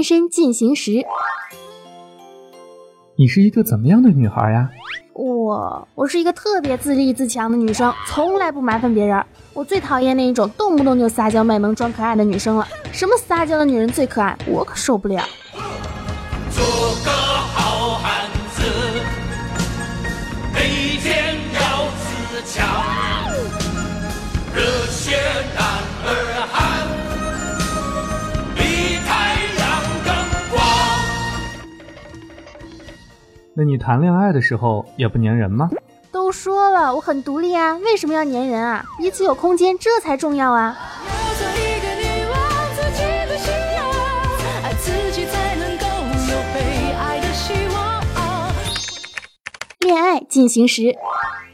[0.00, 1.04] 单身进行时。
[3.16, 4.70] 你是一个怎么样的女孩呀？
[5.12, 9.22] 我我是一个特别自立自强的女生，从来不麻烦别人。
[9.52, 12.66] 我最讨厌那一种动不动就撒娇卖萌装可爱的女生了。
[12.92, 15.22] 什么撒娇的女人最可爱，我可受不了。
[33.62, 35.68] 那你谈恋爱的时候也不粘人吗？
[36.10, 38.82] 都说了，我很独立啊，为什么要粘人啊？
[38.96, 40.78] 彼此有空间，这才重要啊！
[49.80, 50.96] 恋爱进行时，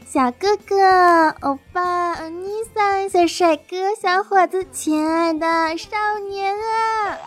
[0.05, 5.89] 小哥哥、欧巴、欧尼桑、小帅哥、小伙子、亲爱的少
[6.29, 7.17] 年啊，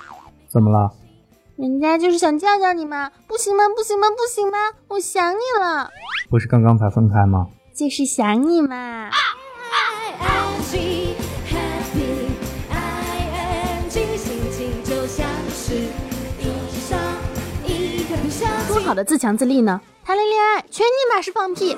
[0.48, 0.90] 怎么了？
[1.60, 3.64] 人家就是想叫叫你嘛，不行吗？
[3.76, 4.08] 不行吗？
[4.16, 4.58] 不行吗？
[4.88, 5.90] 我想你了。
[6.30, 7.48] 不是刚刚才分开吗？
[7.74, 9.10] 就是想你嘛。
[18.66, 19.82] 多好的自强自立呢！
[20.02, 21.76] 谈了恋爱全尼玛是放屁。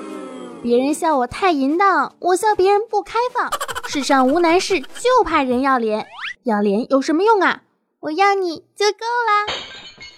[0.61, 3.51] 别人笑我太淫荡，我笑别人不开放。
[3.89, 6.07] 世上无难事，就怕人要脸。
[6.43, 7.63] 要脸有什么用啊？
[7.99, 9.53] 我要你就够啦！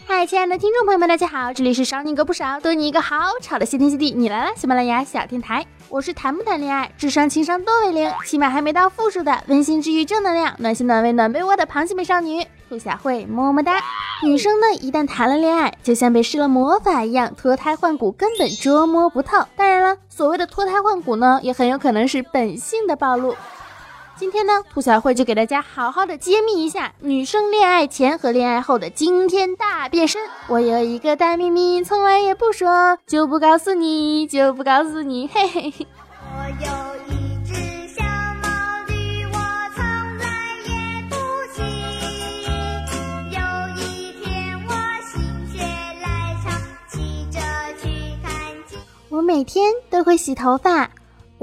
[0.07, 13.81] 嗨，亲爱的听众朋友们，大家好，这里是少你一个不少，多你一个好吵的谢天谢地，你来了，喜马拉雅小电台，我是谈不谈恋爱，智商情商都为零，起码还没到负数的温馨治愈正能量，暖心暖胃暖被窝的螃蟹美少女兔小慧，么么哒！
[14.21, 19.43] 女生呢，一旦谈了恋爱，就像被施了魔法一样，脱胎换骨，根本捉摸不透。
[19.55, 23.35] 当然了，所谓的脱胎换骨呢，也很有可能是本性的暴露。
[24.17, 30.21] 今天呢，兔小慧就给大家好好的揭秘一下女生恋爱前和恋爱后的惊天大变身。
[30.47, 35.85] 我有一个大秘密，从来也不说，就不告诉你，就不告诉你，嘿嘿嘿。
[36.33, 36.67] 我有
[37.13, 37.53] 一只
[37.89, 38.03] 小
[38.41, 38.47] 毛
[38.87, 39.37] 驴，我
[39.75, 39.83] 从
[40.17, 40.25] 来
[40.63, 40.71] 也
[41.09, 41.15] 不
[41.53, 41.61] 骑。
[43.31, 43.37] 有
[43.75, 44.71] 一天我
[45.03, 45.19] 心
[45.51, 45.59] 血
[46.01, 46.49] 来潮，
[46.89, 47.39] 骑着
[47.81, 47.89] 去
[48.23, 48.31] 看
[48.65, 48.79] 景。
[49.09, 50.89] 我每天都会洗头发。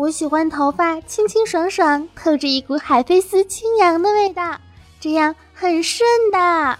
[0.02, 4.56] 我喜欢头发清清爽爽，透着一股海飞丝清扬的味道，
[4.98, 6.76] 这样很顺的。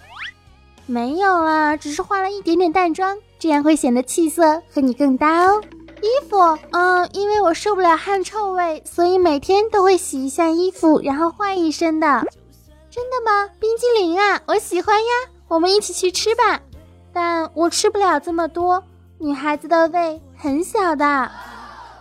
[0.87, 5.62] 没有了，只是化了一点点淡妆，这样会显得气色和你更搭哦。
[6.00, 6.37] 衣服，
[6.72, 12.25] 嗯，因为我受不了汗臭味，所以每天都会洗一下衣服，然后换一身的。
[12.91, 13.49] 真的吗？
[13.61, 15.11] 冰激凌啊，我喜欢呀，
[15.47, 16.61] 我们一起去吃吧。
[17.12, 18.82] 但我吃不了这么多，
[19.19, 21.31] 女孩子的胃很小的。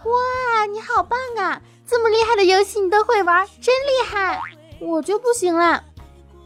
[0.03, 1.62] 哇，你好棒啊！
[1.88, 4.41] 这么厉害的游戏你都会玩，真厉害！
[4.79, 5.84] 我就不行了。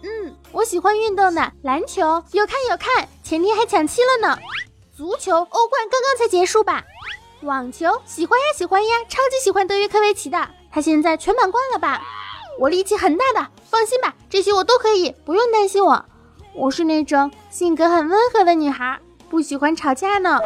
[0.03, 2.01] 嗯，我喜欢运动的，篮球
[2.31, 4.37] 有看有看，前天还抢七了呢。
[4.95, 6.83] 足球欧冠刚刚才结束吧？
[7.43, 12.01] 网球喜欢呀喜欢呀，超级喜欢德约科维奇的，他现在全满贯了吧？
[12.59, 16.05] 我力气很大的，放心吧，这些我都可以，不用担心我。
[16.53, 18.99] 我是那种性格很温和的女孩，
[19.29, 20.39] 不喜欢吵架呢。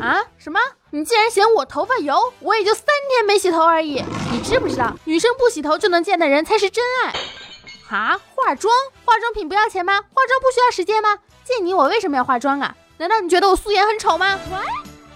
[0.00, 0.22] 啊？
[0.38, 0.60] 什么？
[0.90, 2.16] 你竟然嫌我头发油？
[2.40, 4.02] 我也就三天没洗头而已。
[4.32, 7.96] 你知不知道，女生不洗头就能见的人才是真爱？
[7.96, 8.20] 啊？
[8.34, 8.72] 化妆？
[9.04, 9.92] 化妆品不要钱吗？
[9.92, 11.18] 化妆不需要时间吗？
[11.44, 12.74] 见你我为什么要化妆啊？
[12.98, 14.38] 难道你觉得我素颜很丑吗？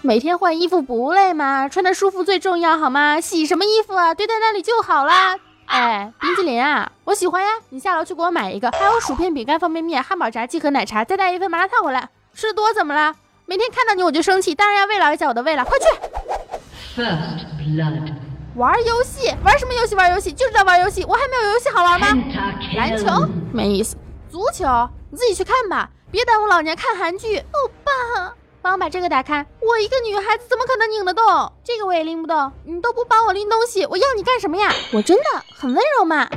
[0.01, 1.69] 每天换衣服不累吗？
[1.69, 3.21] 穿的舒服最重要好吗？
[3.21, 4.13] 洗什么衣服啊？
[4.13, 5.39] 堆在那里就好啦。
[5.65, 7.49] 哎，冰淇淋啊，我喜欢呀。
[7.69, 12.09] 你下楼去给我买一个，还有薯片、饼干、方便面、汉堡、炸鸡和奶茶，再带一份麻辣烫回来。
[12.33, 13.15] 吃的多怎么了？
[13.45, 15.65] 每天看到你我就生气，当然要慰劳一下我的胃了。
[15.65, 15.85] 快去
[16.95, 18.13] ！First blood，
[18.55, 19.95] 玩游戏，玩什么游戏？
[19.95, 22.07] 玩游戏就知道玩游戏，我还没有游戏好玩吗？
[22.75, 23.05] 篮球
[23.51, 23.97] 没意思，
[24.31, 24.65] 足球
[25.11, 27.37] 你自己去看吧，别耽误老娘看韩剧。
[27.37, 29.45] 欧巴，帮我把这个打开。
[29.59, 31.51] 我一个女孩子怎么可能拧得动？
[31.65, 34.71] 这个我也拎不动，你都不帮我拎东西，我要你干什么呀？
[34.93, 36.29] 我真的很温柔嘛。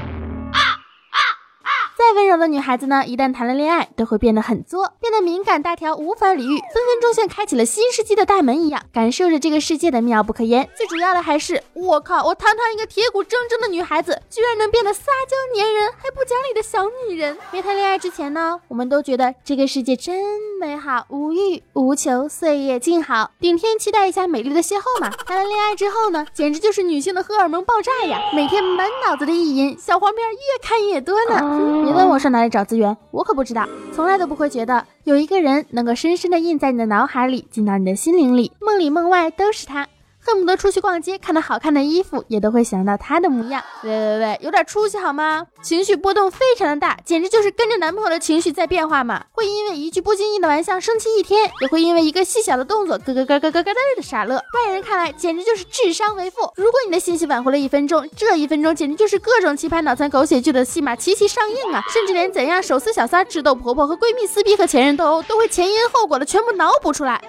[2.07, 10.69] 再温柔的女孩子呢，一旦谈了恋爱，都会变得很作，变得敏感大条，无法理喻，分分钟像开启了新世纪的大门一样，感受着这个世界的妙不可言。
[10.77, 17.37] 最主要的还是，我靠，我堂堂一个铁骨铮铮的女孩子，居然能变得撒娇粘人还不讲理的小女人。
[17.51, 20.17] 没谈恋爱之前呢，我们都觉得这个世界真
[20.61, 25.11] 美好，无欲无求，岁月静好，顶天期待一下美丽的邂逅嘛。
[25.27, 31.96] 谈了恋爱之后呢，简直就是女性的荷尔蒙爆炸呀，每天满脑子的意淫，小黄片越看越多呢。
[31.97, 39.89] 问我上哪里找资源，我可不知道，从来都不会觉得有一个人能够深深的印在你的脑海里，进到你的心灵里，梦里梦外都是他。
[40.27, 43.63] 恨不得出去逛街，看到好看的衣服也都会想到他的模样。
[43.85, 45.47] 喂喂喂，有点出息好吗？
[45.63, 49.25] 情绪波动非常的大，简直就是跟着男朋友的情绪在变化嘛。
[49.33, 54.35] 会因为一句不经意的玩笑生气一天，也会因为一个细小的动作咯咯咯咯咯咯的傻乐。
[54.35, 56.53] 外人看来简直就是智商为负。
[56.57, 61.83] 如果你的信息挽回了一分钟，这一分钟简直就是各种奇葩脑残狗血剧的戏码齐齐上映啊！
[61.93, 67.23] 甚至连怎样手撕小三、智斗婆婆和闺蜜撕逼和前任斗殴，都会前因后果的全部脑补出来。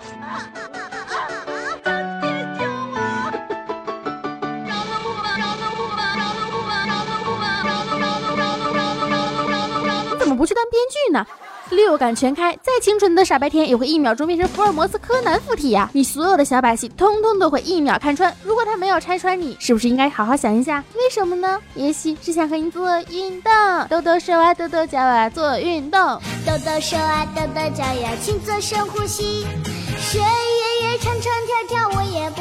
[10.37, 11.25] 不去当编剧呢？
[11.69, 15.89] 六感全开，再清纯的傻白甜也会一秒钟变成福尔摩斯、柯南附体呀！
[15.91, 18.33] 你所有的小把戏，通通都会一秒看穿。
[18.41, 21.59] 如果他没有拆穿你，是不是应该好好想一下，为什么呢？
[21.75, 23.51] 也许是想和你做运动，
[23.89, 25.99] 抖抖手啊，抖抖脚啊，做运动，
[26.45, 29.45] 抖抖手啊，抖抖脚呀，请做深呼吸。
[29.99, 32.31] 学爷爷唱唱跳跳，我也。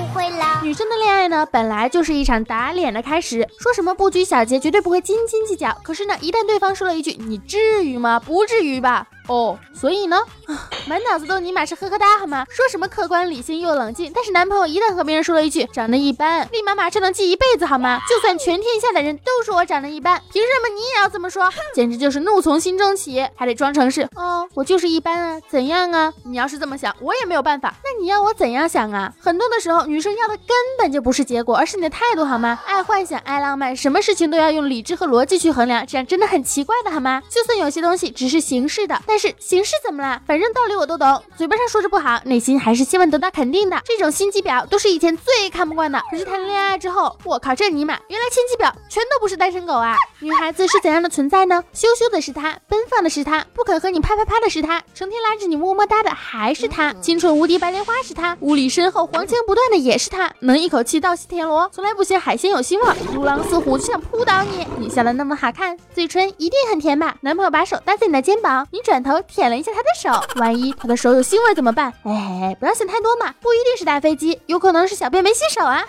[0.66, 3.46] 女生的恋爱呢，本来就是一场打脸的开始。
[3.60, 5.72] 说什么不拘小节，绝对不会斤斤计较。
[5.84, 8.18] 可是呢，一旦对方说了一句“你至于吗？
[8.18, 10.17] 不至于吧？”哦，所以呢，
[10.87, 12.44] 满脑子都尼玛是呵呵哒好吗？
[12.49, 18.00] 说什么客观理性又冷静，但是男朋友一旦和别人说了一句长得一般，立马马上能记一辈子好吗？
[18.08, 21.50] 就算全天下的人都说我长得一般，凭什么你也要这么说？
[21.75, 26.12] 简直就是怒从心中起，还得装成是哦，我就是一般啊，怎样啊？
[26.25, 27.75] 你要是这么想，我也没有办法。
[27.84, 29.12] 那你要我怎样想啊？
[29.20, 32.61] 很多的时候，女生要的根本就不是结果，而是你的态度好吗？
[32.64, 37.23] 爱幻想，爱浪漫，什么事情都要用理智和逻辑去衡量，这样真的很奇怪的好吗？
[37.28, 40.20] 就算有些东西只是形式的，但是形式怎么了？
[40.26, 43.80] 反正道理我都懂，嘴巴上说着不好，内心还是希望得到肯定的。
[43.84, 46.00] 这种心机婊都是以前最看不惯的。
[46.10, 49.96] 可是谈了恋爱之后，我靠，这尼玛，原来心机婊全都不是单身狗啊！
[50.20, 51.62] 女孩子是怎样的存在呢？
[51.72, 64.66] 羞羞的是她，奔放的是她，不肯和你啪啪啪的是她，成天拉着你么么哒的还是她，清纯无敌白莲花是她，无理深厚黄腔不断的也是她，能一口气倒吸田螺，从来不嫌海鲜有腥味，如狼似虎就想扑倒你。
[64.78, 67.16] 你笑得那么好看，嘴唇一定很甜吧？
[67.20, 71.93] 男朋友把手搭在你的肩膀，你转头舔了一下他的手，万一他的手有腥味怎么办？
[72.05, 75.85] 哎，不要想太多嘛，不一定是大飞机，有可能是小便没洗手啊。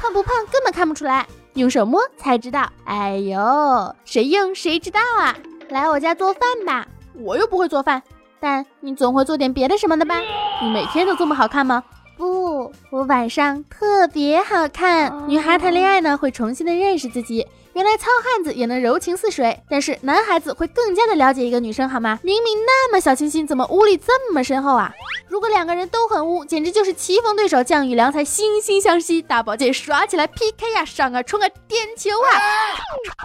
[0.00, 2.70] 胖不胖根本看不出来，用手摸才知道。
[2.84, 5.36] 哎呦，谁硬谁知道啊！
[5.68, 8.02] 来我家做饭吧，我又不会做饭，
[8.40, 10.20] 但你总会做点别的什么的吧？
[10.62, 11.82] 你每天都这么好看吗？
[12.16, 15.28] 不，我晚上特别好看。
[15.28, 17.46] 女孩谈恋爱呢，会重新的认识自己。
[17.80, 22.20] 原来糙汉子也能柔情似水，但是男孩子会更加的了解一个女生，好吗？
[22.22, 24.92] 明明那么小清新，怎么污力这么深厚啊？
[25.30, 32.34] 如果两个人都很污，简直就是棋逢对手，将遇良才，惺惺相惜，大宝剑耍起来 PK 呀，上啊冲啊点球啊！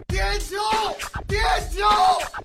[0.07, 0.55] 点球，
[1.27, 1.41] 点
[1.73, 1.81] 球，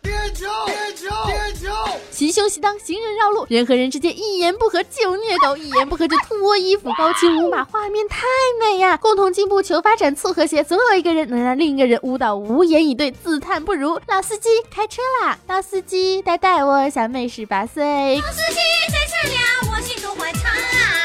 [0.02, 1.68] 点球，点球，点球！
[2.10, 8.26] 袭胸袭裆，行人绕路，人和人之间一言不合就虐狗，一言不合就脱衣服，高清无码，画面太
[8.60, 8.96] 美呀！
[8.96, 12.00] 共同进步，求发展，促和谐，总有一个人能让另一个人。
[12.02, 14.00] 污到无言以对，自叹不如。
[14.06, 15.38] 老司机开车啦！
[15.46, 18.16] 老司机带带我，小妹十八岁。
[18.16, 20.50] 老司机开车了，我心中欢畅。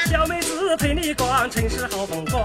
[0.09, 2.43] 小妹子陪你逛城市好风光。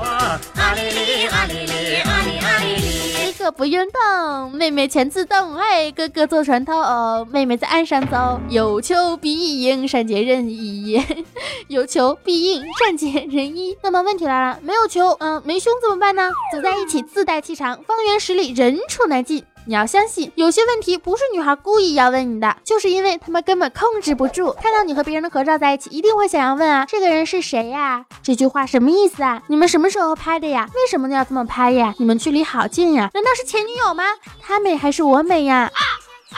[0.56, 3.00] 阿里里阿里里阿里阿里里。
[3.32, 5.56] 哥哥不用动，妹妹全自动。
[5.56, 8.40] 哎，哥哥坐船头，妹妹在岸上走。
[8.48, 11.02] 有求必应，善解人意。
[11.68, 13.76] 有求必应，善解人意。
[13.82, 16.30] 那么问题来了，没有球，嗯，没胸怎么办呢？
[16.52, 19.44] 走在一起自带气场，方圆十里人畜难进。
[19.66, 24.52] 你要相信，有些问题不是女孩故意要问你的，就是因为他们根本控制不住。
[24.60, 28.04] 看到你和别人的合照在一起，一定会想要问啊，这个人是谁呀？
[28.22, 29.42] 这句话什么意思啊？
[29.48, 30.68] 你们什么时候拍的呀？
[30.74, 31.94] 为什么要这么拍呀？
[31.98, 33.10] 你们距离好近呀？
[33.14, 34.04] 难道是前女友吗？
[34.40, 35.70] 她美还是我美呀？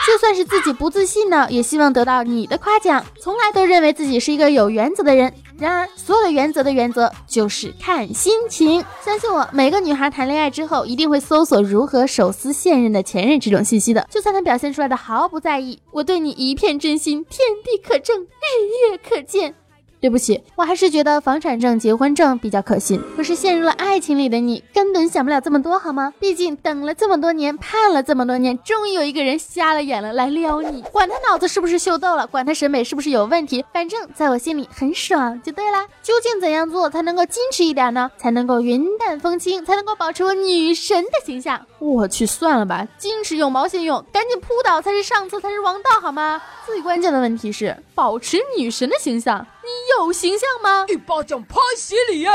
[0.05, 3.05] 就算是自己不自信呢，也希望得到你的夸奖。
[3.21, 5.33] 从来都认为自己是一个有原则的人。
[5.57, 8.83] 然而，所有的原则的原则就是看心情。
[9.03, 14.07] 相信我，每个女孩谈恋爱之后，一定会搜索如何手撕现任的前任这种信息的。
[14.09, 19.55] 就算她表现出来的毫不在意，我对你一片真心，天地可证，日月可见。
[20.03, 23.01] 对不起，我还是觉得房产证、结婚证比较可信。
[23.15, 26.13] 可是陷入了爱情里的你，根本想不了这么多，好吗？
[26.19, 30.81] 毕竟等了这么多年，盼了这么多年，终于有一个人瞎了眼了来撩你。
[30.91, 35.87] 管他脑子是不是秀逗了，管他审美是不是有问题，反正在我心里很爽就对啦。
[36.01, 38.11] 究竟怎样做才能够矜持一点呢？
[38.17, 41.65] 才能够云淡风轻，才能够保持我女神的形象？
[41.79, 44.03] 我去，算了吧，矜持有毛线用？
[44.11, 46.41] 赶紧扑倒才是上策，才是王道，好吗？
[46.65, 49.47] 最关键的问题是保持女神的形象。
[49.63, 50.85] 你有形象吗？
[50.89, 52.29] 一巴掌拍死你耶！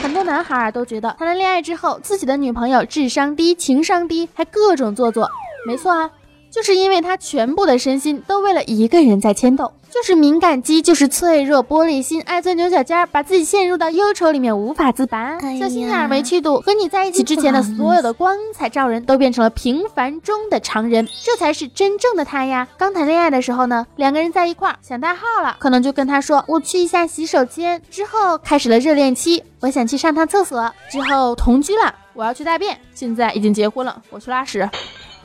[0.00, 5.28] 很多男孩儿都觉得谈了恋爱之后，自己的女朋友智商低、情商低，还各种做作。
[5.66, 6.08] 没错啊，
[6.52, 15.38] 就是因为他全部的身心都为了一个人在牵动，就是敏感肌，就是脆弱玻璃心，爱钻牛角尖，把自己陷入到忧愁里面无法自拔。
[15.58, 22.68] 小心眼儿、没气度，和你在一起之前的所有的光彩照人都变成了平凡中的常人，这才是真正的他呀。
[22.76, 34.68] 刚谈恋爱的时候呢，两个人在一块儿想大号了，可能就跟他说我去一下洗手间，之后开始了热恋期，我想去上趟厕所，之后同居了，我要去大便，现在已经结婚了，我去拉屎。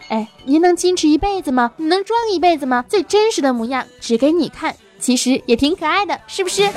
[0.10, 1.72] 哎，您能矜持一辈子吗？
[1.78, 2.84] 你能装一辈子吗？
[2.88, 6.70] 最真实的模样只给你看，其实也挺可爱的，是不是？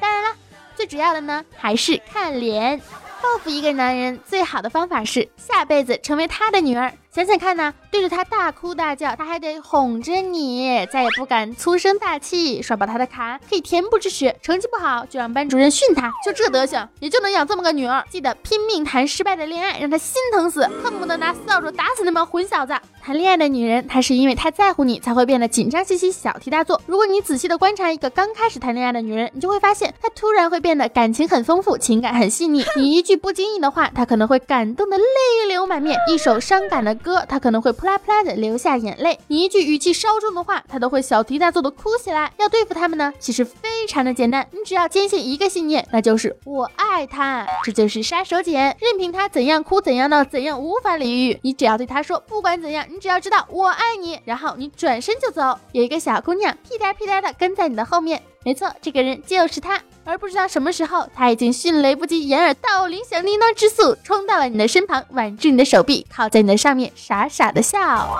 [0.00, 0.36] 当然了，
[0.76, 2.80] 最主要的呢还是看脸。
[3.22, 6.92] 报复一个男人最好的方法是下辈子成为他的女儿。
[7.16, 12.60] 想想看呢，对着他大哭大叫，他还得哄着你，再也不敢粗声大气。
[12.60, 14.36] 刷爆他的卡，可以恬不知耻。
[14.42, 18.04] 成绩不好就让班主任训他，就这德行，也就能养这么个女儿。
[18.10, 22.74] 记得拼命谈失败的恋爱，让他心疼死，恨不得拿扫帚打死那帮混小子。
[23.02, 26.82] 谈恋爱的女人，她是因为太在乎你，才会变得紧张兮兮、小题大做。
[26.86, 32.62] 如果你仔细的观察一个刚开始谈恋爱的女人，你就会发现，她突然会变得感情很丰富，情感很细腻。
[32.76, 42.32] 你一句不经意的话，她可能会感动的泪流满面；一首伤感的歌，他可能会扑啦扑啦的流下眼泪；你一句语气稍重的话，他都会小题大做的哭起来。
[42.36, 48.74] 要对付他们呢，其实非常的简单，你只要坚信一个信念，那就是我爱他，这就是杀手锏。
[48.80, 55.56] 任凭他怎样哭、怎样闹、怎样无法理喻，你只要对他说，不管怎样，你只要知道我爱你，然后你转身就走。
[55.70, 59.80] 有一个小姑娘屁颠屁颠的跟在你的后面，没错，这个人就是他。
[60.06, 68.16] 而不知道什么时候，他已经迅雷不及掩耳盗铃响叮当之速冲到了你的身旁，挽住你的手臂，靠在你的上面，傻傻的笑。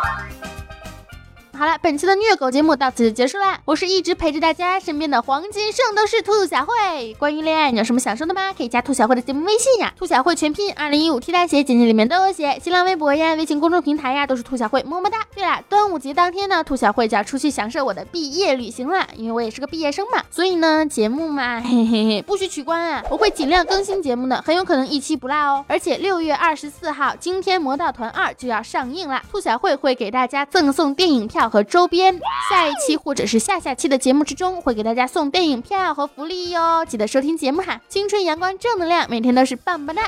[1.56, 3.58] 好了，本期的虐狗节目到此就结束啦。
[3.64, 7.14] 我是一直陪着大家身边的黄金圣斗士兔小慧。
[7.18, 8.52] 关于恋爱，你有什么想说的吗？
[8.52, 12.60] 可以加兔小慧的节目微信呀，兔小慧全拼二零一五替代写，简介里面都有写。
[12.62, 15.25] 新浪微博呀、微信公众平台呀，都是兔小慧，么么哒。
[15.34, 19.08] 对了，端午节当天呢，兔小慧就要出去享受我的毕业旅行啦。
[19.16, 23.02] 因为我也是个毕业生嘛，所以呢，节目嘛，嘿嘿嘿，不许取关啊！
[23.10, 25.64] 我会尽量更新节目的，很有可能一期不落哦。
[25.68, 32.20] 而且六月二十四号，《惊天魔盗团二》就要上映啦，兔小慧会给大家赠送电影票票和周边。
[32.50, 37.80] 下一期或者是下下期的节目之中，会给大家送电影票和福利哟，记得收听节目哈！
[37.88, 40.02] 青春阳光正能量，每天都是棒棒哒。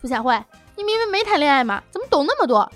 [0.00, 0.40] 付小慧，
[0.76, 2.70] 你明明没谈恋爱嘛，怎么懂那么多？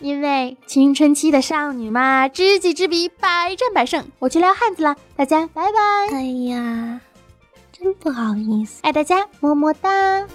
[0.00, 4.06] 因为青春期的少女嘛，知己知彼，百战百胜。
[4.18, 6.16] 我去撩汉子了，大家拜拜。
[6.16, 7.00] 哎呀，
[7.72, 10.26] 真不好意思，爱大家，么么哒。